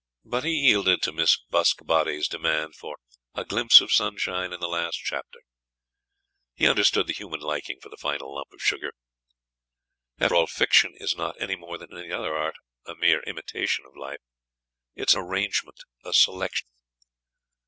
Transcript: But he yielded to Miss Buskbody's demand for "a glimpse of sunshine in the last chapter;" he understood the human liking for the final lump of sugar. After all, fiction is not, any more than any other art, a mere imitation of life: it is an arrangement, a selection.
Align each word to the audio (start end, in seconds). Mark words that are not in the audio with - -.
But 0.25 0.43
he 0.45 0.49
yielded 0.61 1.03
to 1.03 1.11
Miss 1.11 1.37
Buskbody's 1.37 2.27
demand 2.27 2.73
for 2.75 2.97
"a 3.35 3.45
glimpse 3.45 3.81
of 3.81 3.91
sunshine 3.91 4.51
in 4.51 4.59
the 4.59 4.67
last 4.67 4.95
chapter;" 4.95 5.41
he 6.55 6.67
understood 6.67 7.05
the 7.05 7.13
human 7.13 7.39
liking 7.39 7.77
for 7.79 7.89
the 7.89 7.97
final 8.01 8.33
lump 8.33 8.51
of 8.51 8.63
sugar. 8.63 8.93
After 10.19 10.33
all, 10.33 10.47
fiction 10.47 10.93
is 10.95 11.15
not, 11.15 11.39
any 11.39 11.55
more 11.55 11.77
than 11.77 11.95
any 11.95 12.11
other 12.11 12.35
art, 12.35 12.55
a 12.87 12.95
mere 12.95 13.21
imitation 13.27 13.85
of 13.85 13.95
life: 13.95 14.17
it 14.95 15.09
is 15.11 15.13
an 15.13 15.21
arrangement, 15.21 15.77
a 16.03 16.13
selection. 16.13 16.67